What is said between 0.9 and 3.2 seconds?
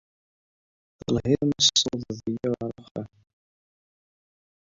Telhiḍ ma tessawḍeḍ-iyi ar uxxam.